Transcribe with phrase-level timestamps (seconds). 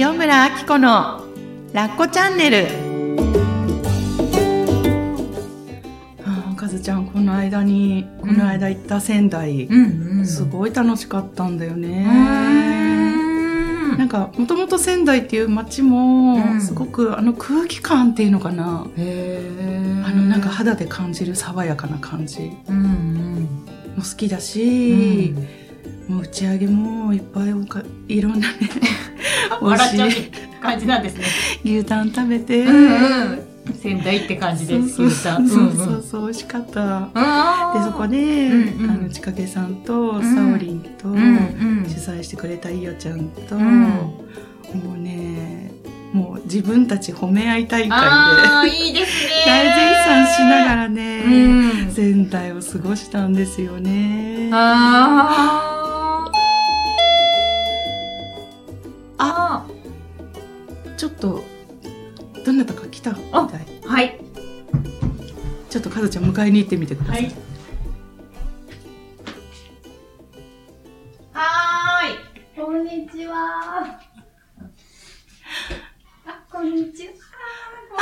[0.00, 1.24] 塩村あき子の
[1.72, 2.68] ラッコチャンネル。
[6.24, 10.18] ああかずちゃんこの間にこの間行った仙台、うん。
[10.18, 10.24] うん。
[10.24, 13.98] すごい楽しかったんだよね、ん。
[13.98, 16.60] なんかもともと仙台っていう街うもん。
[16.60, 19.42] すごくあの空気感っていうのかな、へ
[20.06, 22.52] あのなんか肌で感じる爽やかな感じ。
[22.68, 23.48] うんうん。
[23.96, 25.34] も好きだし、
[26.06, 28.70] もう打ち上げもいっぱいおかいろんなね
[29.60, 30.10] 笑っちゃう
[30.62, 31.24] 感じなんですね。
[31.64, 32.94] 牛タン食べて、うんう
[33.34, 33.48] ん。
[33.74, 34.96] 仙台って感じです。
[34.96, 35.10] そう。
[35.10, 36.22] そうそう。
[36.22, 37.00] 美味しかった。
[37.74, 38.90] でそこで、うんうん。
[38.90, 40.22] あのちかけさんとん。
[40.22, 41.86] さおりんと、うんうん。
[41.88, 43.82] 主催してくれたいよちゃんと、うん。
[43.82, 45.70] もうね
[46.12, 47.94] もう自分たち褒め合い大会で。
[47.94, 49.30] ああ、いいですね。
[49.46, 51.92] 大絶賛しながらね、うん。
[51.92, 54.50] 仙台を過ごしたんですよね。
[54.52, 55.67] あ
[65.98, 67.34] ちょっとかずちゃん迎えに行ってみてください、はい
[71.32, 72.18] はーい。
[72.56, 73.34] こんにちは。
[76.26, 77.14] あ、こんにちは。
[77.96, 78.00] あ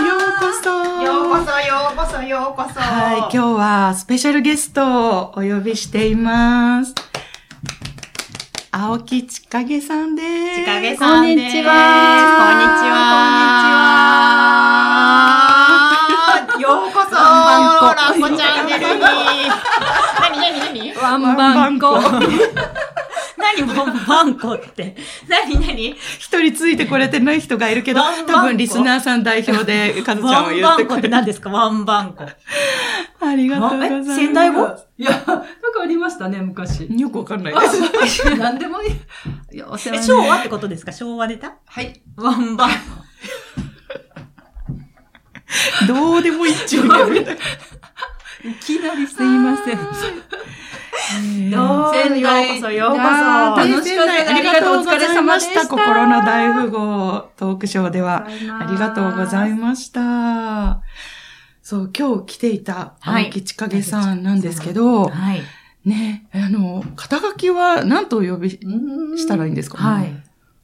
[0.00, 0.70] ーようこそ
[1.02, 2.80] ようこそ、ようこそ、ようこそ。
[2.80, 7.07] はい、今日はスペシャルゲストをお呼びしています。
[8.80, 10.28] 青木ちかげさんです。
[10.60, 11.36] ちかげさんです。
[11.36, 11.72] こんにちは
[12.38, 12.86] こんにち
[16.54, 16.60] は。
[16.62, 19.02] ようこそ、ワランバンコチャンネルに。
[20.20, 21.98] なになになにワンバンコ。
[23.36, 24.94] 何ワンバンコって？
[25.28, 25.96] 何何？
[26.20, 31.08] 一人ついてこれてない人がいるけど多分リスナーさん代表で、かずちゃんはワン言バンコってってくれる。
[31.08, 31.50] 何ですか？
[31.50, 32.22] ワンバンコ。
[32.22, 34.12] ありがとうございます。
[34.12, 34.68] え仙台語？
[34.98, 35.44] いや、なんか
[35.82, 36.88] ありましたね、昔。
[36.90, 37.60] よくわかんないで
[38.08, 38.36] す。
[38.36, 38.90] 何でもいい。
[39.54, 40.92] いや、お世話え、に昭和ってことですか？
[40.92, 41.54] 昭和ネタ？
[41.66, 42.02] はい。
[42.16, 42.70] ワンバン
[45.86, 47.22] どうでもいいっちゅうね。
[48.44, 49.78] いきなりすいません。
[51.50, 54.98] どう仙台ようこそようこそ楽しかったありがとうございました。
[54.98, 58.26] お疲れ様でした心の大富豪トークショーでは。
[58.26, 60.82] ありがとうございました。
[61.68, 65.42] そう、今日来ていたはい青木千景さんなんですけど、はい。
[65.84, 70.10] ね、あの、肩書きは何とお呼びしたらいいんですか、はい。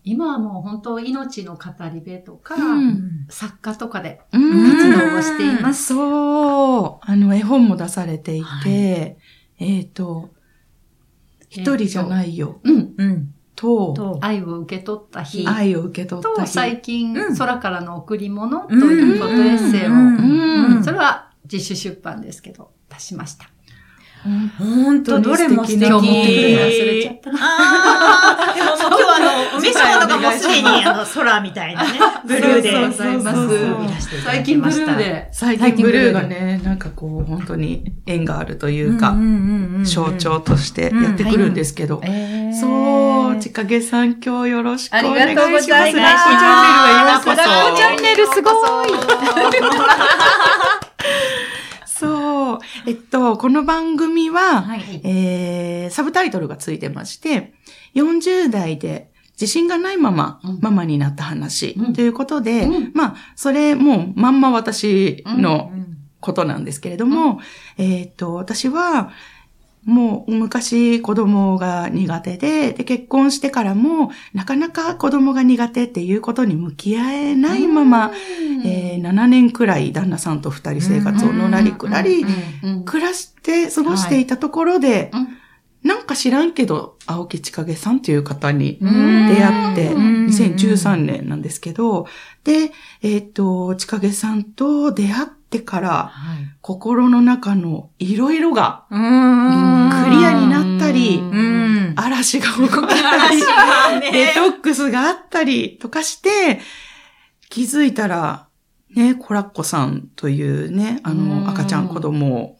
[0.02, 5.88] 今はもう本当命の語り部とか、うん作家とかでうん活動をしています。
[5.88, 6.98] そう。
[7.02, 9.16] あの、絵本も出されていて、はい
[9.58, 10.30] えっ、と、
[11.50, 12.94] 一人じゃないよ、うん。
[12.96, 13.34] うん。
[13.64, 15.46] と、と、愛を受け取った日。
[15.46, 16.48] 愛を受け取ったと、日。
[16.48, 17.36] 最近、うん。
[17.36, 20.84] 空からの贈り物というフォトエッセイを、うん。
[20.84, 23.53] それは自主出版ですけど、出しました。
[24.26, 25.86] うんほんと、どれも素敵。
[25.86, 31.88] 今日持ってくるの忘れちゃったなあーでももう今日あの、お召し物がもうすでにあの、空みたいなね、
[32.26, 32.72] ブルーで。
[32.72, 35.28] そうそうそうそういらしていただ最近ブルーで。
[35.32, 39.14] 最近ブルーがね、なんかこう、本当に縁があるというか、
[39.84, 45.34] 象徴としてやってくるんですけど、えーそう、ちかげさん今日よろしくお願いします。
[45.34, 48.62] ありがとうございますラッコチャンネルへようこそ。
[48.62, 50.80] ラッコチャンネルすごい
[52.60, 52.90] そう。
[52.90, 55.00] えっと、この番組は、はい。
[55.04, 57.54] えー、サブタイトルがついてまして、
[57.94, 59.10] 40代で
[59.40, 65.84] 自信がないまま、うんママになった話、うんということで、うんまあ、それもうまんま私のうん
[66.24, 67.40] ことなんですけれども、
[67.76, 69.10] えっと、私は、
[69.84, 78.12] もう昔子供が苦手でで、結婚してからもなかなか子供が苦手っていうことに向き合えないまま、
[78.64, 82.24] えー7年くらい旦那さんと二人生活をのらりくらり
[82.84, 85.28] 暮らして過ごしていたところで、うん。
[85.84, 89.28] なんか知らんけど、青木千景さんという方にうん。
[89.28, 90.26] 出会って、うん。
[90.26, 92.06] 2013年なんですけど、
[92.42, 92.72] で、
[93.02, 96.12] えっ、と、千景さんと出会ってから、
[96.60, 99.90] 心の中のいろいろがうん。
[99.90, 101.92] クリアになったり、うん。
[101.96, 104.10] 嵐が起こったり、 がね。
[104.12, 106.60] デトックスがあったりとかして、
[107.50, 108.46] 気づいたら、
[108.94, 111.28] ね、コラッコさんというね、あうん。
[111.44, 112.58] の、赤ちゃん子供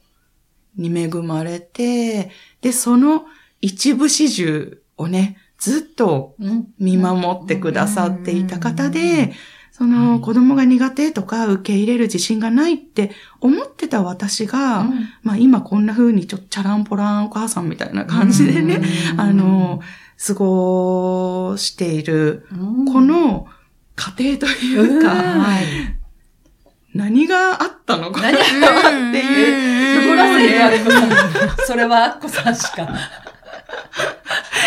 [0.76, 2.30] に恵まれて、
[2.60, 3.24] で、その
[3.60, 6.34] 一部始終をね、ずっと
[6.78, 9.32] 見守ってくださっていた方で、
[9.76, 13.10] その子供が苦手とか受け入れる自信がないって
[13.40, 14.86] 思ってた私が、
[15.24, 18.80] まあ今こんな風にちょっとチャランポランお母さんみたいな感じでね、
[19.16, 19.80] あの、
[20.24, 22.46] 過ごしている、
[22.86, 23.48] この
[23.96, 25.12] 過程というか、
[26.94, 32.88] 何があったのかなっていうところで、それはアッコさんしか。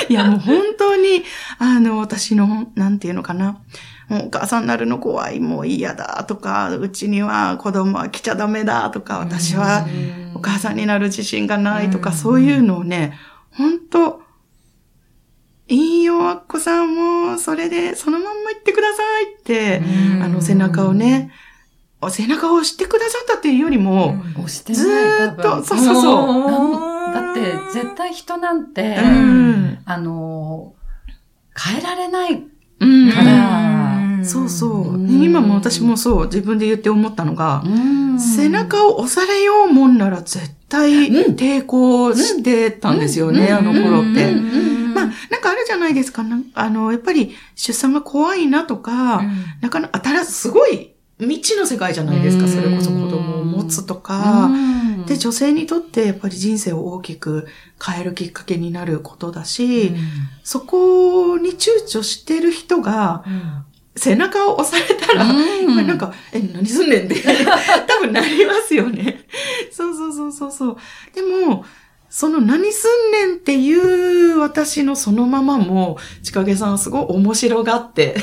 [0.10, 1.24] いや、もう本当に、
[1.60, 3.62] あの、私の、なんていうのかな。
[4.08, 9.86] もうお母さんになるの怖い、もう嫌だとか、うちには子供は来ちゃダメだとか、私は
[10.34, 13.18] お母さんになる自信がないとか、そういうのをね、
[13.52, 14.22] 本当
[15.68, 19.82] いいよ、アッコさんも、それで、そのまんま言ってくださいって、
[20.22, 21.32] あの、背中をね、
[22.10, 24.88] 背中を押してくださったっていうよりも、押してず
[25.34, 27.14] っと、そうそうそう。
[27.14, 27.42] だって、
[27.74, 29.80] 絶対人なんて、うん。
[29.84, 30.76] あの、
[31.58, 32.44] 変えられない
[32.80, 33.10] うん。
[34.28, 34.96] そうそう。
[34.96, 44.32] うん今も私もそう、自分で言って思ったのが、うん背中を押されようもんなら絶対抵抗してたんですよね、あの頃って。
[44.34, 46.24] まあ、なんかあるじゃないですか。
[46.56, 49.22] あの、やっぱり出産が怖いなとか、
[49.62, 52.46] なかなか、新しすごい未知の世界じゃないですか。
[52.46, 54.46] うんそれこそ子供を持つとか。
[54.46, 54.78] うん
[55.08, 57.48] で、女性にとってやっぱり人生を大きく
[57.84, 59.94] 変えるきっかけになることだし、
[60.44, 63.24] そこに躊躇してる人が
[63.98, 65.76] 背中を押されたら、うん。
[65.76, 67.16] まあなんか、え、何すんねんって、
[67.88, 69.26] 多分なりますよね。
[69.72, 70.78] そうそうそうそうそう。
[71.14, 71.66] でも、
[72.10, 78.16] その何すんねんっていう私のそのままも、ちかげさんはすごい面白がって、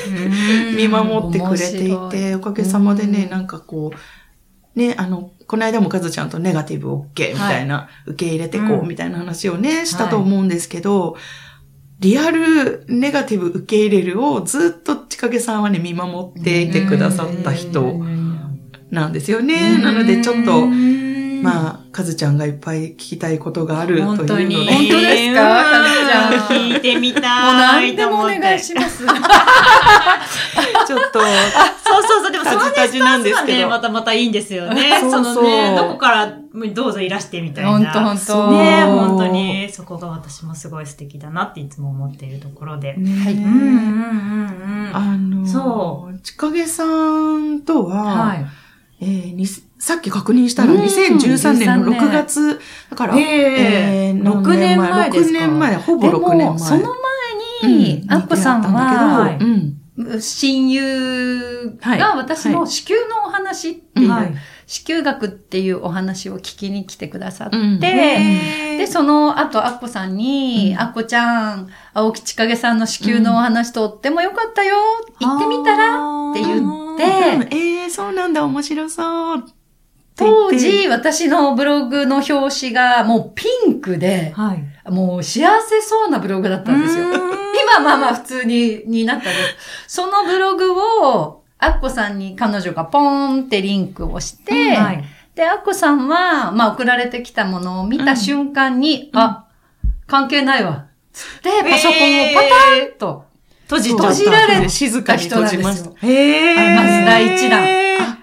[0.75, 2.35] 見守ってくれていて、い。
[2.35, 3.29] おかげさまでね、うん。
[3.29, 11.15] なんかこう、ね、あの、この間もかずちゃんとネガティブ OK みたいな、受け入れてこううんみたいな話をね、したと思うんですけど、
[12.05, 17.99] リアルネガティブ受け入れるをずっとちかげさんはね、見守っていてくださった人
[18.91, 19.79] なんですよね。
[19.81, 24.17] なのでちょっと、まあ、かずちゃんがいっぱい聞きたいことがあるというので。
[24.19, 24.55] 本当に。
[24.69, 25.41] 本当ですか？
[25.63, 27.21] かずちゃん聞いてみたい。
[27.21, 29.03] もう何でもお願いします。
[30.85, 32.31] ちょっと、そうそうそう。
[32.31, 34.99] でもそのね、タジタジなんね、またまたいいんですよね。
[35.01, 36.33] そうそうそのね、どこから
[36.73, 37.71] どうぞいらしてみたいな。
[37.71, 42.89] ほんとほんとね、本当に、そこが私もすごい素敵だなっていつも思っているところで。
[42.89, 44.91] はいうんうんうんうん。
[44.93, 45.45] あの、。
[45.45, 48.45] そうちかげさんとは、はい。
[49.01, 49.45] えーに
[49.77, 52.59] さっき確認したらうん2013年の13 6月、
[52.89, 56.49] だから、ええ何6年前ですか6年前、ほぼで6年前。
[56.49, 56.81] も、その
[57.61, 59.73] 前に、うんアッコさんは、うん。
[60.19, 64.35] 親友はいが私の子宮のお話っていう、はい。
[64.67, 67.79] 子宮学っていうお話を聞きに来てくださって、うん。
[67.79, 70.81] で、で、その後、アッコさんに、うん。
[70.81, 74.75] アッコちゃん、青木千景さんの子宮のお話とってもよかったよ、
[75.19, 77.53] 行ってみたらって言って、うん。
[77.53, 79.45] えー、そうなんだ、面白そう。
[80.17, 84.91] 当時、私のブログの表紙がもうピンクで、はい。
[84.91, 87.05] もう幸せそうなブログだったんですよ。
[87.13, 89.31] 今まあまあ普通に、になったんで
[89.87, 89.95] す。
[89.95, 95.03] そのブログを、アッコさんに彼女がポーンってリンクをして、はい。
[95.35, 99.45] で、アッコさんは、まあ送られてきたものを見た瞬間に、あ、
[100.07, 100.85] 関係ないわ。
[101.11, 103.25] つって、パソコンをパタンと、
[103.63, 103.89] 閉じ。
[103.91, 105.89] 閉じられた静かに閉じました。
[106.07, 108.14] へーまず第一弾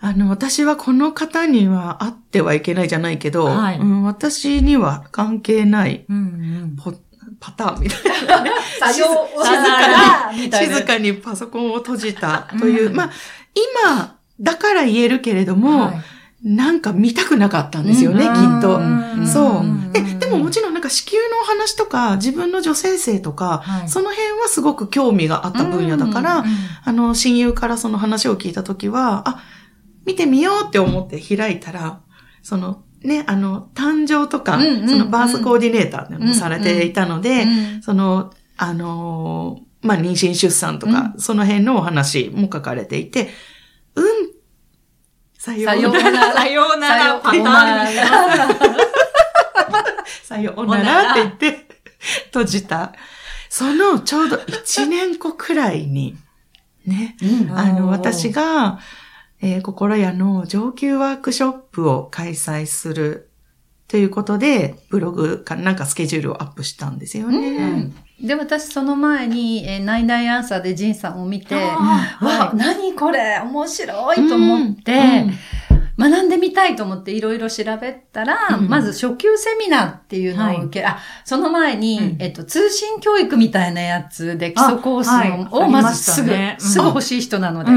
[0.00, 3.78] ああの、私はこの方には会ってはいけないじゃないけど、はい。
[3.78, 6.76] うん、私には関係ないうんうん。
[6.76, 6.94] ポ
[7.38, 8.52] パターンみたいな。
[8.78, 10.52] 作業を静かに。
[10.52, 13.10] 静かにパソコンを閉じたという、まあ、
[13.84, 16.02] 今、だから言えるけれども、はい。
[16.42, 18.34] なんか見たくなかったんですよね、うん。
[18.34, 18.78] きっと。
[18.78, 19.26] うん。
[19.26, 20.18] そう。
[20.18, 23.88] でももちろんなんか子宮のお話とか、自分の女性性とか、はい。
[23.88, 26.44] その辺はすごく興味があった分野だから、
[26.84, 29.42] あの、親友からその話を聞いたときは、あ、
[30.04, 32.00] 見てみようって思って開いたら、
[32.42, 43.28] その、ね、あの、誕生とか、そのバースコーディネーターもされていたので、うんその、あのーまあ、妊娠出産とか、その辺のお話も書かれていて、
[43.94, 44.04] うん、
[45.38, 46.34] さよさよううなら、なら。
[46.34, 47.20] さようなら。
[47.20, 47.44] パターン
[50.22, 51.66] さようならって言って、
[52.26, 52.92] 閉じた。
[53.48, 56.16] そのちょうど1年後くらいに、
[56.86, 57.58] ね、うん。
[57.58, 58.78] あの、私が、
[59.42, 63.30] えー心屋の上級ワークショップを開催する
[63.88, 67.92] ということで、ブログかなんかスケジュールをアップしたんですよね。
[68.22, 75.69] で、私その前に、えーナイナイアンサーでジンさんを見て、あわ、何これ面白いと思って、うん
[76.00, 82.22] 学んでみたいと思っていろいろ調べたら、うんまず初級セミナーっていうのを受け、あ、その前に、うん。
[82.22, 86.66] えっと、通信教育みたいなやつで基礎コースを,、あはいをまずすぐ、ねうん。
[86.66, 87.70] すぐ欲しい人なので、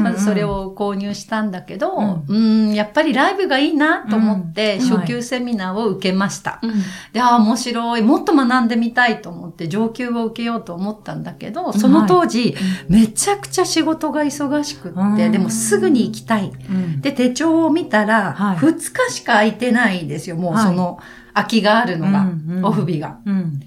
[0.00, 2.70] まずそれを購入したんだけど、ううん。
[2.70, 4.88] ん、やっぱりライブがいいなと思って、うん。
[4.88, 6.60] 初級セミナーを受けました。
[6.62, 6.72] うん。
[7.12, 8.02] で、ああ、面白い。
[8.02, 12.54] もっと学んでみたいと思って上級を受けようと思ったんだけど、その当時、
[12.88, 15.32] めちゃくちゃ仕事が忙しくって、うん。
[15.32, 16.52] でもすぐに行きたい。
[16.70, 17.00] うん。
[17.00, 20.36] で、手帳を見たら、はい2日しか空いてないんですよ。
[20.36, 20.98] もうはいその
[21.34, 23.18] 空きがあるのが、うんうんオフ日が。
[23.24, 23.60] うん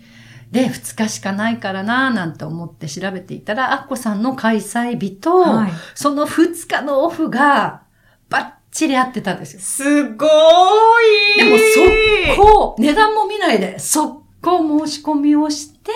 [0.51, 7.83] で、2日しかないからなぁなんて思って調べていたら、アッコさんの開催日と、はいその2日のオフが
[8.29, 9.61] バッチリ合ってたんですよ。
[9.61, 10.29] すごー
[11.35, 11.57] いでも
[12.35, 15.91] 速攻、値段も見ないで、速攻申し込みをして、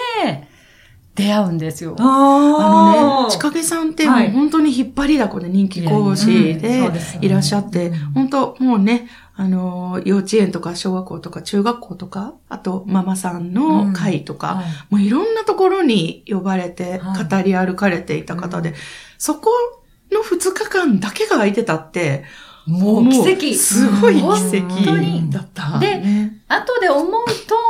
[1.16, 1.96] 出会うんですよ。
[1.98, 4.28] あのね、あちかげさんってもはい。
[4.28, 6.92] う本当に引っ張りだこで人気講師で
[7.22, 9.08] いらっしゃって、うん本当もうね、
[9.38, 14.66] あの、幼稚園とか小学校とか中学校とか、あとママさんの会とか、はい。
[14.90, 17.24] もういろんなところに呼ばれてはい。
[17.24, 18.74] 語り歩かれていた方で、
[19.18, 19.50] そこ
[20.12, 22.26] の2日間だけが空いてたって、
[22.66, 23.54] もう奇跡。
[23.54, 25.80] すごい奇跡だった。
[25.80, 27.26] でね後で思う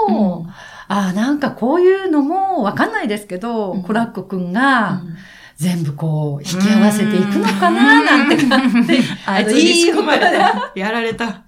[0.08, 0.46] と、
[0.88, 5.02] ああ、なんかこういうのもわかんないですけど、うんコラッコくんが
[5.58, 10.72] 全部こう引き合わせていくのかななんて感じで、 あいつに仕込まれいいた。
[10.76, 11.44] やられた。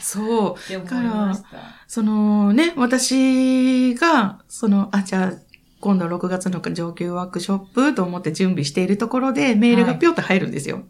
[0.00, 0.54] そう。
[0.58, 1.46] って思いました。
[1.86, 5.46] そのね、私が、その、あ、じゃあ、
[5.80, 10.82] 今度6月の上級ワークショップと思って準備しているところでメールがぴょって入るんですよ。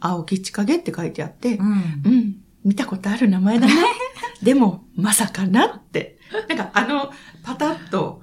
[0.00, 1.74] 青木千景って書いてあって、うんう
[2.08, 3.74] ん、見たことある名前だね。
[4.42, 6.18] でも、まさかなって。
[6.48, 7.10] なんかあの、
[7.42, 8.20] パタッと、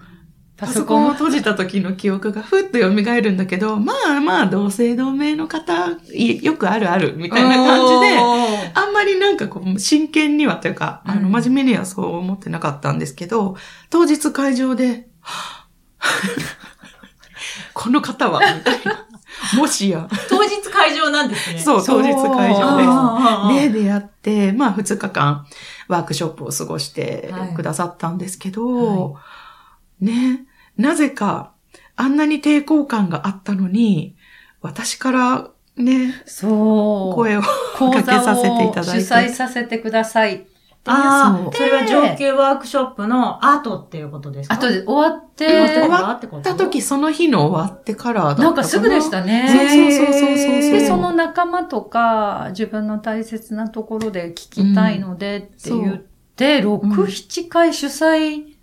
[0.57, 1.05] パソコン？
[1.07, 8.17] を閉じた時の記憶がふっと蘇るんだけど、まあまあ、同姓同名の方、いよくあるある、みたいな感じで、
[8.73, 11.31] あんまりなんかこう、真剣にはというか、あの、うん。
[11.33, 13.55] 真面目にはそう思ってなかったんですけど、
[13.91, 15.07] 当日会場で、
[17.73, 19.06] この方は、みたいな。
[19.55, 21.59] もしや、当日会場なんですね。
[21.59, 23.71] そう、当日会場です。
[23.73, 25.45] で、出会って、まあ、2日間、
[25.87, 29.17] ワークショップを過ごしてはいくださったんですけど、
[29.99, 30.45] ね、
[30.77, 31.51] なぜか、
[31.95, 34.15] あんなに抵抗感があったのに、
[34.61, 37.15] 私からね、そう。
[37.15, 37.41] 声を
[37.77, 40.45] 講かけさせていた座だいてを主催させてくださいっ
[40.87, 40.97] ていう。
[40.97, 41.03] そう。
[41.03, 44.55] ああ、それは上級ワークショップの後っていうことですか？
[44.55, 48.49] あとで終わって、終わった時、その日の終わってからだったな。
[48.51, 49.47] んかすぐでしたね。
[49.49, 55.97] そうそうそうそうそうで、その仲間とか、自分の大切なところで聞きたいのでって言っ
[56.35, 56.87] て、6、う。
[56.87, 56.91] ん。
[56.91, 58.56] 7回主催、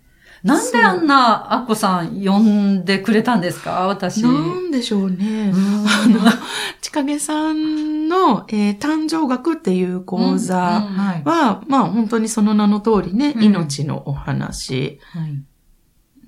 [0.45, 3.87] なんであんなアッコさん呼んでくれたんですか？
[3.87, 4.21] 私。
[4.21, 5.51] なんでしょうね。
[5.53, 6.19] あの、
[6.81, 11.23] ちかげさんの、えー誕生学っていう講座はい。
[11.27, 14.99] は、まあ本当にその名の通りね、うん命のお話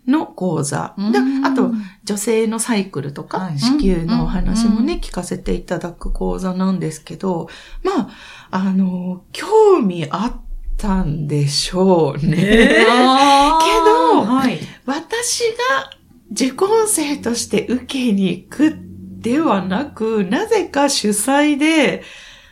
[0.07, 0.95] の講座。
[0.97, 1.71] でうんあと、
[2.03, 7.49] 女性のサイクルとか、はい子宮のお話もうんね、聞かせていただく講座なんですけど、
[7.83, 8.09] まあ、
[8.49, 10.41] あの、興味あっ
[10.77, 12.35] たんでしょうね。
[12.37, 14.59] けどはい。
[14.85, 15.41] 私
[15.71, 15.89] が
[16.31, 18.77] 受講生として受けに行く
[19.19, 22.03] ではなく、なぜか主催で、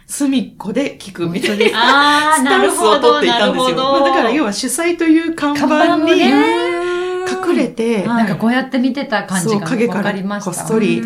[0.08, 2.36] 隅っこで聞くみたいな。
[2.38, 3.76] スなタンスを取るほど、っていなたんですよ。
[3.78, 10.52] まあだから要は主催という看板に隠れて、はいなんかこうやって見てた感じが影からわかりました。
[10.52, 11.04] こっそり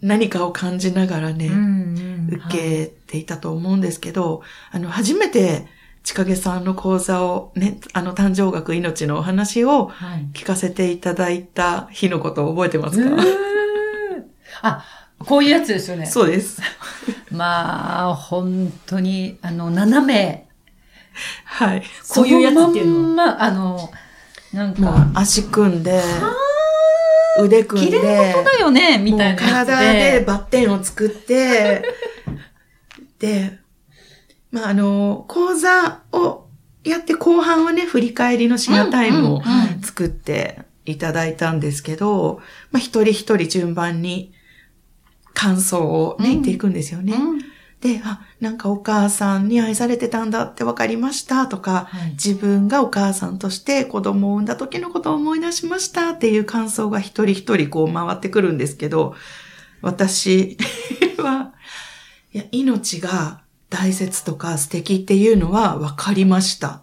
[0.00, 1.88] 何かを感じながらね、うん
[2.30, 5.66] 受けていたと思うんですけど、あの、初めて、
[6.08, 10.26] ちかげさんの講座をね、あの、誕生学命のお話をはい。
[10.32, 13.22] 聞かせていただいた日のことを覚えてますか、
[14.62, 14.86] あ、
[15.18, 16.06] こういうやつですよね。
[16.06, 16.62] そうです。
[17.30, 20.48] まあ、本当に、あの、斜め。
[21.44, 21.82] はい。
[22.08, 22.92] こういうやつっていうの？
[22.94, 23.90] そのまんま、あの、
[24.54, 26.02] なんもうか、足組んで、
[27.38, 29.42] 腕組ん綺麗で、事だよね、みたいな。
[29.42, 31.82] 体でバッテンを作って、
[33.18, 33.58] で、
[34.50, 36.46] まあ、あの、講座を
[36.84, 39.42] やって後半はね、振り返りのシェアタイムを
[39.82, 42.40] 作っていただいたんですけど、
[42.70, 44.32] まあ、一人一人順番に
[45.34, 47.14] 感想をね、うん言っていくんですよね。
[47.14, 47.38] うん。
[47.80, 52.10] で、あ、なんかお母さんに愛されてたんだって分かりましたとか、はい。
[52.12, 59.14] 自分がお母さんとして子供を産んだ時のことを思い出しましたっていう感想が一人一人こう回ってくるんですけど、
[59.80, 60.56] 私
[61.18, 61.52] は、
[62.32, 66.82] いや、命が大切とか素敵っていうのは分かりました。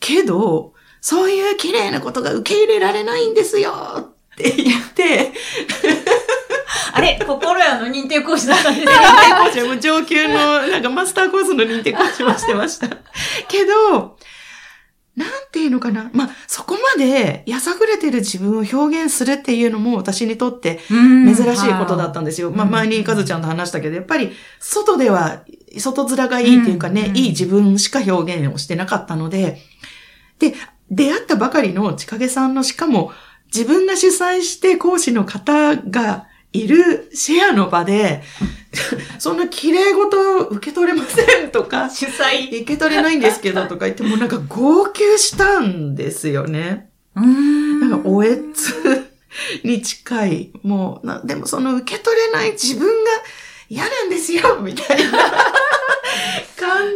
[0.00, 5.32] けど、そういう綺麗なことが受け入れられないんですよって言って、
[6.92, 12.88] あれ、心屋の認定講師だったんです 認定講師はもう上級の、なんかマスターコースの認定講師はしてました。
[13.48, 14.16] けど、
[15.16, 16.10] なんていうのかな。
[16.12, 22.50] まあ、そこまでやさぐれてる自分を表現するっていうのも私にとって珍しいことだったんですよ。
[22.50, 25.44] まあ、前にカズちゃんと話したけど、やっぱり外では、
[25.76, 29.60] 外面がいいっていうかね、うんいい自分しか表現をしてなかったので、
[30.38, 30.54] で、
[30.90, 33.12] 出会ったばかりの千景さんの、しかも
[33.54, 38.22] 自分が主催して講師の方がいるシェアの場で、
[39.18, 42.46] そんな綺麗事受け取れませんとか、 主催。
[42.46, 46.90] 受け取れないんですけど とか言ってもなんか号泣したんですよね。
[47.16, 49.04] うんなんか、おえつ
[49.64, 53.10] に近い、もうな、でもその受け取れない自分が
[53.68, 55.12] 嫌なんですよ、みたいな
[56.56, 56.88] 感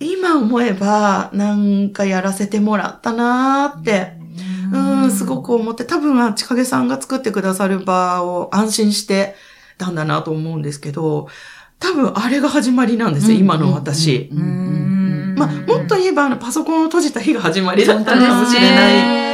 [0.00, 4.23] じで、今思えば、なんかやらせてもらったなーって、
[4.72, 9.34] うん、すごく思って、多分は、ちかげさんが作ってくださる場を安心して
[9.78, 11.28] たんだなと思うんですけど、
[11.78, 14.30] 多分あれが始まりなんですよ、今の私。
[14.32, 19.24] まあ、もっと言えば、あの、パソコンを閉じた日が始まりだったのかもしれない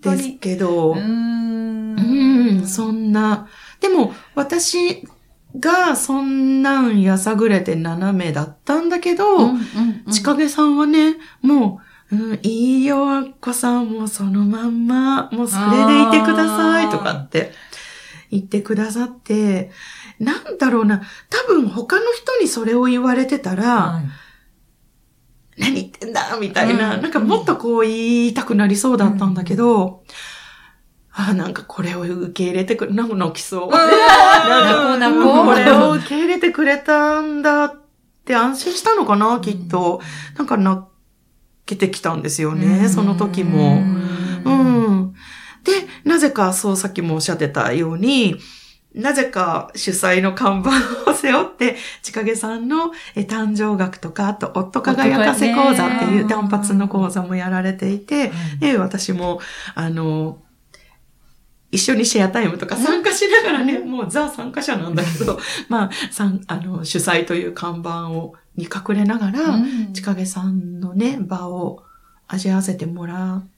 [0.00, 0.38] ですに。
[0.38, 3.46] けど、うーんうん、そんな。
[3.80, 5.04] でも、私
[5.58, 9.50] がそんなんやさぐれて斜めだったんだけど、
[10.10, 17.52] ちかげさんはね、もう、うん、いいよ、あっこさん、もうそのまんま、もうそれでいてください、とかって
[18.30, 19.70] 言ってくださって、
[20.18, 24.00] なんだろうな、多分他の人にそれを言われてたら、
[25.58, 27.02] 何言ってんだみたいな、うん。
[27.02, 30.04] なんかもっとこう言いたくなりそうだったんだけど、
[31.12, 33.70] あなんかこれを受け入れてくれ、なんか泣きそう。
[33.70, 37.74] 泣こう泣こうこれを受け入れてくれたんだっ
[38.24, 40.00] て安心したのかな、きっと。
[40.36, 40.82] なんか泣
[41.68, 43.82] けてきたんですよね、その時も。
[44.44, 45.14] うん。
[45.64, 45.72] で、
[46.04, 48.36] なぜか、そうさっきもおっしゃってたように、
[48.94, 59.40] なぜか主催の看板を背負って、ちかげさんのえ誕生学とか、あと、夫輝かせ講座っていう単発の講座もやられていて、で、私も、
[59.74, 60.38] あの、
[61.70, 69.92] 一緒にシェアタイムとか参加しながらね、もうザ参加者なんだけど、 まあ、さん、あの、主催という看板を、に隠れながら、うん。
[69.92, 71.82] ちかげさんのね、場を
[72.26, 73.48] 味わわせてもらっ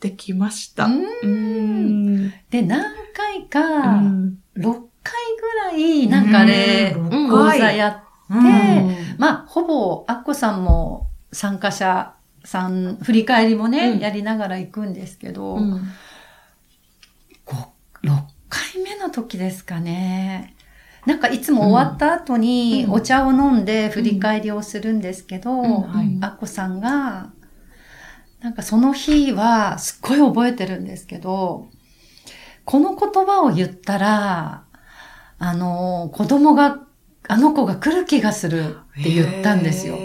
[0.00, 0.86] てきました。
[0.86, 1.04] うん。
[1.22, 2.32] うん。
[2.50, 2.82] で、何
[3.14, 4.38] 回うか、ん。
[4.56, 7.30] 6回ぐらい、なんかあれ、うん。
[7.30, 8.96] 講座やって、うん。
[9.18, 13.98] まあ、ほぼ、アッコさんも参加者さん、振り返りもね、うん。
[14.00, 15.80] やりながら行くんですけど、うん
[18.02, 18.08] 6
[18.48, 20.54] 回目の時ですかね。
[21.04, 22.92] なんかいつも終わった後にうん。
[22.92, 25.82] お茶を飲んで振り返りをするんですけど、うん。
[25.82, 26.18] はい。
[26.20, 27.32] アッコさんが、
[28.40, 31.68] なんかその日はすっごい覚えてるんですけど、
[32.64, 34.64] この言葉を言ったら、
[35.38, 36.78] あの、子供が、
[37.28, 39.96] あの子が来る気がするって言ったんですよ。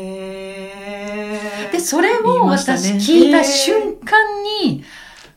[1.71, 4.83] で、それを私聞いた瞬間に、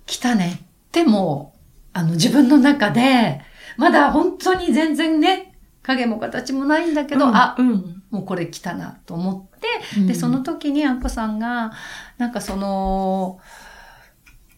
[0.06, 1.58] 来たねってもう、
[1.92, 3.42] あの自分の中で、
[3.78, 7.36] まだ本当に全然ね、影も形もないんだけど、うん。
[7.36, 8.02] あ、うん。
[8.10, 11.72] もうこれ来たなと思って、で、その時にあんこさんが、
[12.18, 13.38] なんかその、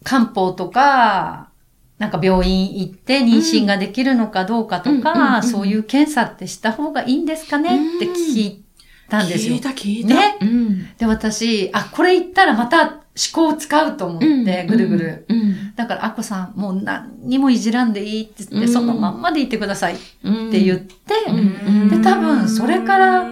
[0.03, 1.49] 漢方とか、
[1.99, 5.43] なんか病院行って妊娠ができるのかどうかとうんうんうんか、うん。
[5.43, 8.65] そういう検査ってした方がいいんですかねって聞い
[9.07, 9.55] たんですよ。
[9.55, 9.61] 聞い。
[9.61, 10.15] た聞いた。
[10.15, 10.37] ね。
[10.41, 10.95] うん。
[10.97, 13.00] で、私、あ、これ言ったらまた
[13.33, 15.25] 思考を使うと思って、ぐるぐる。
[15.29, 15.75] うん。
[15.75, 20.49] だから、あこさん、もう何にもいじらんでいいって言って、うんそのまんまで言ってくださいってうん。
[20.49, 23.23] 言って、うんで多分それから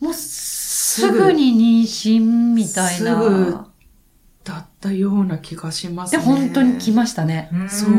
[0.00, 3.68] もうすぐに妊娠みたいな。
[4.44, 6.24] だったような気がしますで、ね。
[6.24, 7.48] 本当に来ましたね。
[7.68, 7.90] そう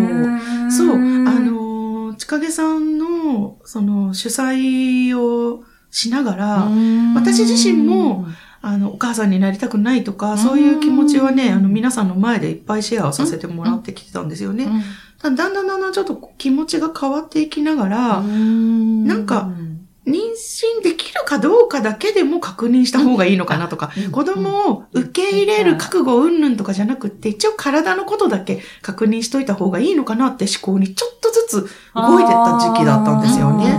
[0.70, 1.00] そう、あ
[1.40, 6.70] のー、ちかげさんの、その、主催をしながら、
[7.16, 8.26] 私自身も、
[8.66, 14.70] あの、お母さんになりたくないとか、そういう気持ちはね、あの、皆さんの前でいっぱいシェアをさせてもらってきてたんですよね。
[15.22, 19.52] ただだんだんだんだんちょっと気持ちが変わっていきながら、なんか、
[20.08, 33.78] 妊娠できるかどうかだけでも確認した方がいいのかなとか、子供を受け入れる覚悟うんぬんとかじゃなくって、一応体のことだけ確認しといた方がいいのかなって思考にちょっとずつ動いてった時期だったんですよね。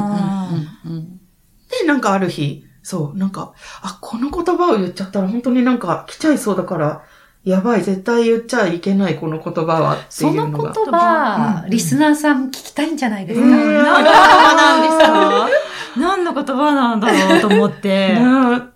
[1.81, 7.03] で、なんかある日、そう、なんか、あ、この言葉を言っちゃったら本当になんか来ちゃいそうだから、
[7.42, 10.73] やばい、絶対言っちゃいけない、この言葉はっていそうののが。
[10.73, 13.47] 言葉、リスナーさん聞きたいんじゃないですか？
[13.47, 15.49] えー何の言葉なんですか？
[15.97, 18.14] 何の言葉なんだろうと思って。
[18.20, 18.70] な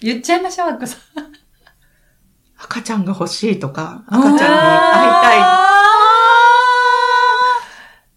[0.00, 1.00] 言っちゃいましょう、さん。
[2.58, 4.42] 赤ちゃんが欲しいとか、赤ちゃんに会い
[5.22, 5.44] たい。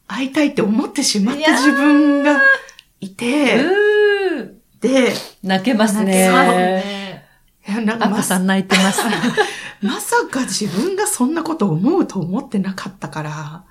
[0.08, 2.40] 会いたいって思ってしまった自分が
[3.02, 3.64] いて、
[4.88, 7.28] うーで、泣けますそうね。
[7.68, 9.02] いやなんかまさん泣いてます。
[9.82, 13.64] まさか自分がそんなこと思うと思ってなかったから、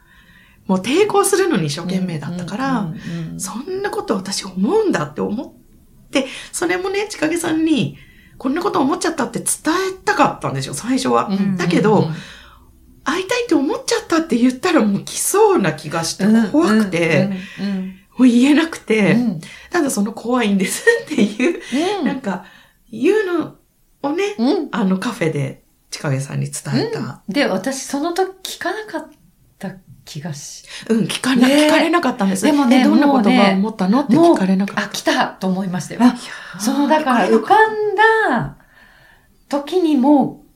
[0.66, 2.92] もう抵抗するのに一生懸命だったから、
[3.38, 7.96] そんなこと私思うんだって思って、それもね、ちかげさんに、
[8.38, 11.28] こんなこと思っちゃったって伝えたかったんですよ、最初は。
[11.28, 12.10] うんだけど、
[13.04, 17.30] 会いたいって思っちゃったって言ったらもう来そうな気がしてうん怖くて、
[18.18, 21.60] うんうんもう言えなくて、うんただその怖いんですっていう、
[22.00, 22.44] うんなんか、
[22.90, 23.56] 言うの
[24.02, 27.22] をね、うんあのカフェで、ちかげさんに伝えた。
[27.28, 29.10] で、私その時聞かなかっ
[29.58, 30.64] た気がし。
[30.88, 32.44] うん、聞かな、ね聞かれなかったんです。
[32.44, 36.00] でもねえどんな言もうね葉を思ったのって聞かれなかっあ、来たと思いましたよ。
[36.00, 36.60] た。
[36.60, 38.56] その、だから浮かんだ
[39.48, 40.46] 時にもう、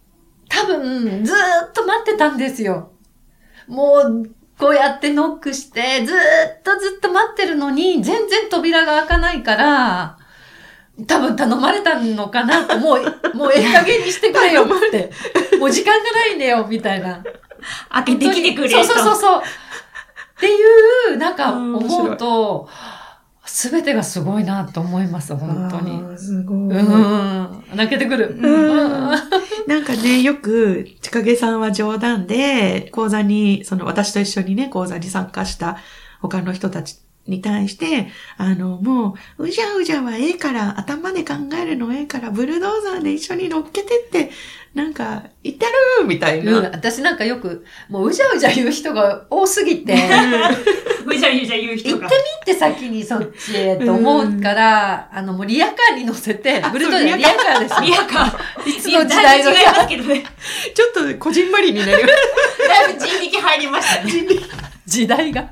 [0.49, 1.37] 多分、ずー
[1.69, 2.93] っと待ってたんですよ。
[3.69, 10.19] もう、こうやってノックして、ずーっとずっと待ってるのに、全然扉が開かないから、
[11.07, 13.03] 多分頼まれたのかなと、もう、
[13.35, 15.11] もうええ加減にしてくれよって。
[15.59, 17.23] もう時間がないんだよ、みたいな。
[17.89, 18.85] 開けてきてくれと。
[18.85, 19.41] そうそうそうそう。
[19.41, 19.43] っ
[20.39, 22.69] ていう、なんか思うと、
[23.47, 26.19] すべてがすごいなと思います、本当に。
[26.19, 26.57] すごい。
[26.57, 27.65] うん。
[27.75, 28.37] 泣けてくる。
[28.39, 29.11] うん
[29.71, 35.79] なんかね、よく、ちかげさんは冗談で、講座に、その私と一緒にね、講座に参加した
[36.21, 44.33] 他の人たちに対して、あの、もう、うじゃうじゃはええから、頭で考えるのええから、ブルドーザーで一緒に乗っけてって、
[44.73, 45.67] なんか、言って
[45.99, 46.59] るみたいな。
[46.59, 49.95] うん、私なんかよく、もううじゃうじゃ言う人が多すぎて、
[51.07, 52.17] うじゃうじゃ言う人が行って。
[52.47, 57.81] みて先にそっちへと思うから、あのもうリアカーに乗せて、ブルドーリアカーですよ。
[57.81, 58.71] リアカー。
[58.71, 60.25] いつの時代のいやだいぶ違いますけどね。
[60.73, 62.05] ちょっと、こじんまりになりまし
[62.69, 64.13] だいぶ人力入りましたね。
[64.87, 65.43] 時代が。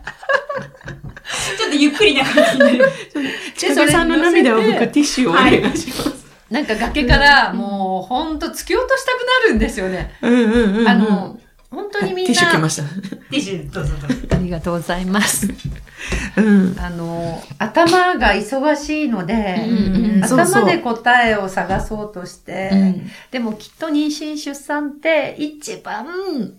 [1.56, 2.78] ちょっとゆっくりな感じになる。
[2.78, 3.60] た。
[3.60, 6.27] ちかげさんの涙を拭くティッシュをお願いします。
[6.50, 10.10] なんか崖からもうほんと突き落としたくなるんですよね。
[10.22, 11.38] あの、
[11.70, 12.32] 本当にみんな。
[12.32, 12.82] ティッシュ来ました。
[12.82, 14.16] ティッシュどうぞどうぞ。
[14.32, 15.48] ありがとうございます。
[16.36, 16.76] うん。
[16.78, 26.06] あの、頭が忙しいので、うんうん頭で答えを探そうとして、うんでもきっと妊娠出産って一番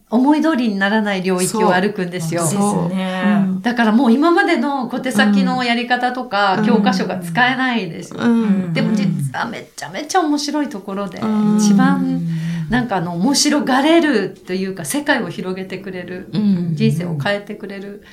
[0.09, 2.45] 思い通りにならない領域を歩くんですよ。
[2.45, 8.21] そうですねうんだからもう今までの小手先のやり方とか、うん教科書が使えないですよ。
[8.21, 8.73] うん。
[8.73, 12.21] でも実はめちゃめちゃ面白いところで、うん一番
[12.69, 16.75] なんかあの面白がれるというか世界を広げてくれる、うん。
[16.75, 18.03] 人生を変えてくれる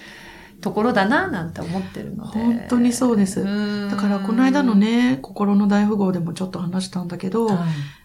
[0.61, 2.39] ところだななんて思ってるので。
[2.39, 3.43] 本当にそうです。
[3.43, 3.91] うん。
[3.91, 7.59] だからこの間の、ね、心の大富豪でもちょっと話したんだけど、はい。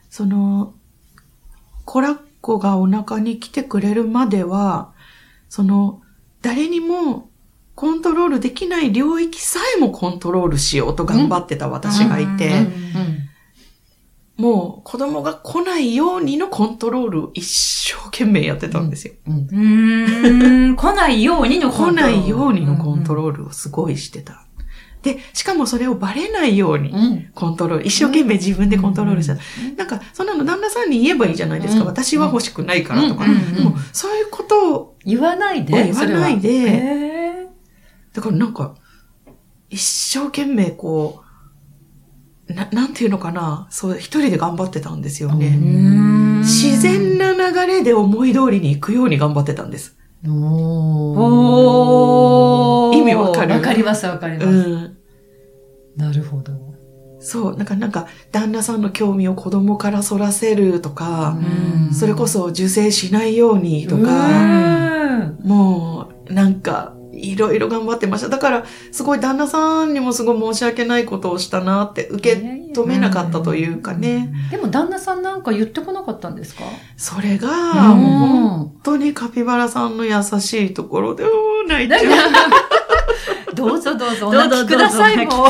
[0.09, 0.73] その、
[1.85, 4.91] コラッコがお腹に来てくれるまでは、
[5.47, 6.01] その、
[6.41, 7.29] 誰にも
[7.75, 13.30] コントロールできない領域さえもコントロールしようと頑張ってた私がいて、うん
[14.41, 17.45] もう子供が来ないようにのコントロールを一
[17.93, 19.13] 生懸命やってたんですよ。
[19.27, 20.75] うんうーん。
[20.75, 24.47] 来ないようにのコ来ントロールないようにのコントロールをすごいしてた。
[25.04, 29.41] で、しかもそれをバレないようにうんコントロール、一生懸命自分でコントロールしてた。
[29.77, 31.82] なんか、そんなの旦那さんに言えばいいじゃないですか。
[31.82, 33.25] うん私は欲しくないからとか。
[33.25, 35.91] うんうんでも、そういうことを言わないで。
[35.91, 37.47] 言わないで、へ
[38.13, 38.73] だからなんか、
[39.69, 41.20] 一生懸命こう、
[42.53, 45.49] な、なんていうのかな、そう、一人で頑張ってたんですようね。
[45.55, 49.95] ん自然な流れで思い通りに行くように頑張ってたんです。
[50.25, 50.29] ー
[51.63, 53.53] お意味わかる？
[53.55, 54.47] わかりますわかります。
[54.47, 54.97] うん。
[55.95, 56.53] なるほど。
[57.19, 61.37] そう、なんか、なんか、旦那さんの興味を子供からそらせるとか、
[61.89, 64.07] うんそれこそ受精しないようにとうか、
[65.27, 68.29] んもう、なんか、いろいろ頑張ってました。
[68.29, 72.41] だから、すごい旦那さんにもすごい申し訳ないことをしたなって、受け
[72.73, 74.34] 止めなかったというかね。
[74.51, 76.63] でも旦那さんなんか言ってこなかったんですか？
[76.97, 77.49] それが、
[77.91, 81.23] うんもう本当にカピバラさんの優しいところで、
[81.67, 81.97] 泣いちゃ
[83.55, 85.47] どうぞどうぞおどうぞ泣きくださいもう。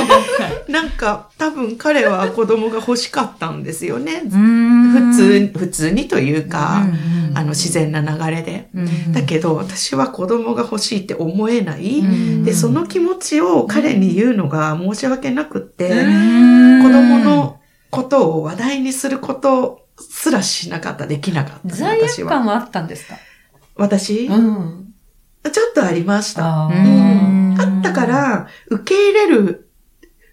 [0.68, 0.72] う。
[0.72, 4.22] なんか、多分彼は子供が欲しかったんですよね。
[4.30, 8.70] 普通、普通にというか、うんあの、自然な流れで。
[8.76, 12.00] うんだけど、私は子供が欲しいって思えない。
[12.00, 17.60] うんで、その気持ちを彼に言うのが申し訳なくって、子子供の
[17.90, 21.76] ことを話題にすることすらしなかった、できなかった。
[21.76, 22.02] 罪。
[22.04, 23.16] 悪感はあったんですか？
[23.76, 24.88] 私、ん。
[25.52, 26.66] ちょっとありました。
[26.66, 29.70] あううんんあったから、受け入れる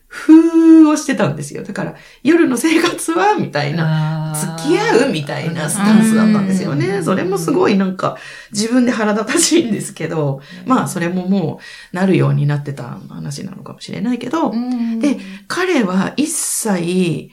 [0.09, 1.62] 風をしてたんですよ。
[1.62, 3.85] だから、夜の生活は、みたいな。
[3.85, 7.03] な付き合うみたいなスタンスだったんですようんね。
[7.03, 8.17] それもすごいなんか
[8.53, 11.61] 自分で腹立たしいんですけど、まあそれもも
[11.93, 14.53] うなるようになってた話なのかもしれないけど、
[15.01, 17.31] で、彼は一切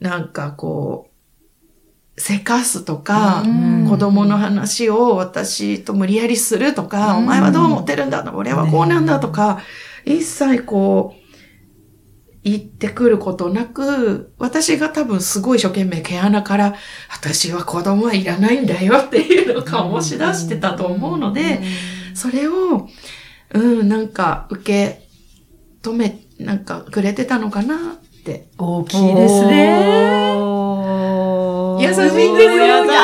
[0.00, 1.15] なんかこう、
[2.18, 3.86] せかすとか、うん。
[3.88, 7.24] 子供の話を私と無理やりするとか、うん。
[7.24, 8.32] お前はどう思ってるんだ？
[8.34, 9.60] 俺はこうなんだとか、
[10.04, 11.20] 一切こう、
[12.42, 16.74] 言ってくることなく、私が多分すごい一生懸命毛穴から、
[17.10, 21.60] 私は子供はいらないんだよっていうのを醸し出してたと思うので、
[22.14, 22.88] それを、
[23.52, 25.08] うん、なんか受け
[25.82, 28.48] 止め、なんかくれてたのかなって。
[28.58, 30.65] 大きいですね。
[31.80, 32.96] 優しいんですよ優しい優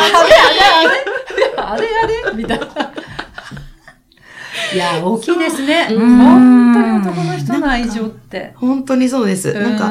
[1.56, 2.66] あれあれみたいな。
[4.74, 5.88] いや、大きいですね。
[5.90, 8.52] うん本当に男の人の愛情って。
[8.56, 9.52] 本当にそうです。
[9.52, 9.84] なんか、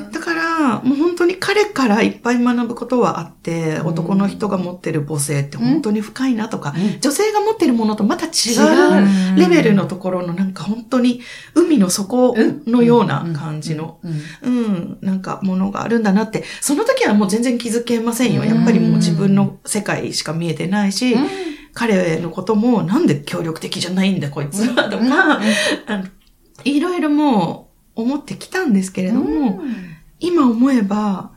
[0.00, 0.41] かだから、
[0.84, 3.86] もう本当に彼からいっぱい学ぶことはあって、うん。
[3.88, 7.00] 男の人が持ってる母性って本当に深いなとか、うん。
[7.00, 9.36] 女性が持ってるものとまた違違う。
[9.36, 11.20] うレベルのところのなんか本当に
[11.54, 12.34] 海の底
[12.66, 13.98] のような感じの、
[14.42, 14.52] うん。
[14.52, 18.42] うん、なんかものがあるんだなって、その時はもう全然気づけませんよ。
[18.42, 18.48] うん。
[18.48, 21.16] やっぱりもう自分の世界しか見えてないし、
[21.74, 25.40] 彼のこともなんで協力的じゃないんだこいつはとか、
[26.64, 29.62] いろいろもう思ってきたんですけれども、
[30.22, 31.32] 今思えば、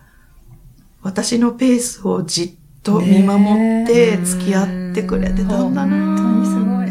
[1.02, 2.52] 私のペースをじっ
[2.84, 6.06] と見守って付き合ってくれてたんだな。
[6.06, 6.88] 本当にすごい。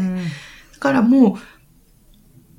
[0.73, 1.35] だからもう、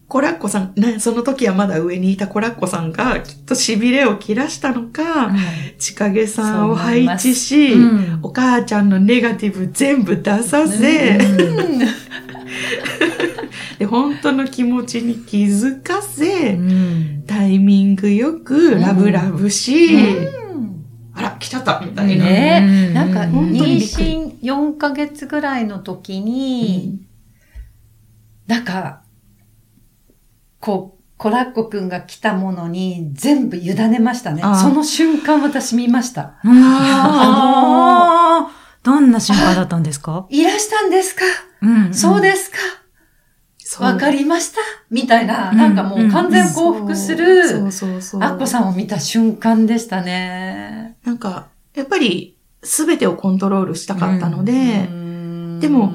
[0.09, 5.33] コラッコさん、ね、その時はまだ上にいたコラッコさんがきっと痺れを切らしたのか、
[5.79, 8.21] 千景さんを配置し、うん。
[8.23, 11.19] お母ちゃんのネガティブ全部出させ、
[13.79, 16.57] で本当の気持ちに気づかせ、
[17.37, 19.91] タイミングよくラブラブし、
[21.13, 22.25] あら、来ちゃったみたいな。
[22.25, 22.93] ね。
[22.95, 27.03] なんか、妊娠4ヶ月ぐらいの時に、
[28.47, 29.03] なんか、
[30.61, 34.41] こう、コラッコくんが来たものに全部委ねましたね。
[34.43, 36.37] その瞬間私見ました。
[36.43, 38.51] ああ、
[38.83, 40.27] どんな瞬間だったんですか？
[40.31, 41.23] いらしたんですか、
[41.61, 41.95] うん。
[41.95, 42.57] そうですか？
[43.83, 44.61] わかりました？
[44.91, 47.43] みたいな、うんなんかもう完全降伏する。
[47.43, 50.97] アッコさんを見た瞬間でしたね。
[51.05, 54.53] なんか、やっぱり、すべてをコントロールしたかったので、
[55.61, 55.93] ででも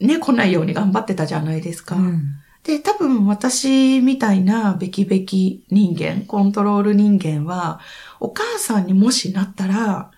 [0.00, 1.96] ね、来ないように頑張ってたじゃないですか。
[1.96, 2.22] うん
[2.62, 7.80] で、多分私みたいなべきべき人間、コントロール人間は、
[8.20, 10.12] お母さんにもしなったら、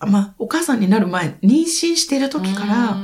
[0.00, 2.94] あまあ、お母さんになる前、妊娠してる時から、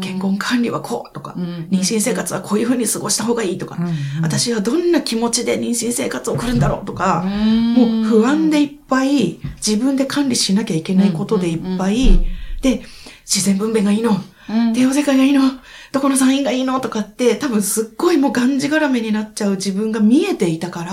[0.00, 3.78] 健康管理はこうとか、妊娠生活はこういう風に過ごした方がいいとか、
[4.22, 12.26] 私はどんな気持ちで妊娠生活を送るんだろうとか、もう不安でいっぱい、自分で管理しなきゃいけないことでいっぱい、
[12.60, 12.82] で、
[13.24, 14.16] 自然分娩がいいの、
[14.74, 15.42] 帝王切開がいいの、
[15.92, 20.92] どこの産院がいいのとかって、多分すっごいもうがんじがらめになっちゃう自分が見えていたから、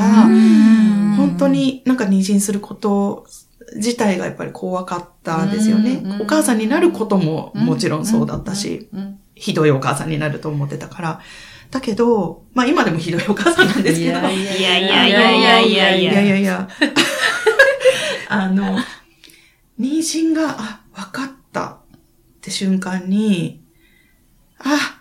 [1.17, 3.25] 本当になんか妊娠すること
[3.75, 6.03] 自体がやっぱり怖かったんですよね。
[6.21, 8.89] お母さんになることももちろんそうだったし、
[9.35, 11.21] ひどいお母さんになると思ってたから。
[11.69, 14.19] だけど、まあ今でもひどいお母さんなんですけど。
[14.19, 16.69] いやいいやいやいやいやいやいいややいやいや。
[18.27, 18.77] あの、
[19.79, 21.77] 妊娠が、あ、分かったっ
[22.41, 23.61] て瞬間に、
[24.59, 24.99] あ、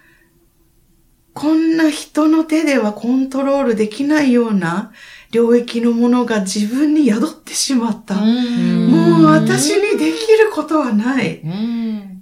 [1.35, 4.93] こんな人の手ではコントロールできないような
[5.31, 8.15] 領域のものが自分に宿ってしまった。
[8.17, 8.23] も
[9.21, 11.41] う私にできることはない。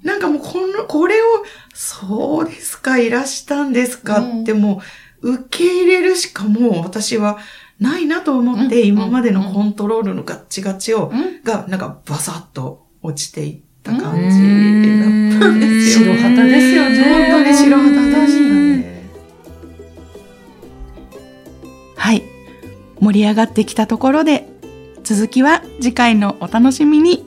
[0.02, 1.26] なんかもうこの、これを、
[1.74, 4.82] そうですか、いらしたんですかっても
[5.22, 7.38] う、受け入れるしかもう私は
[7.80, 11.12] ないなと思って、今までのコントロールのガッチガチを、
[11.44, 16.04] が、なんかバサッと落ちていった感じだったんですよ。
[16.04, 17.30] 白旗ですよね。
[17.30, 17.97] 本当に白旗
[23.08, 24.46] 盛り上がってきたところで、
[25.02, 27.24] 続きは次回のお楽しみに。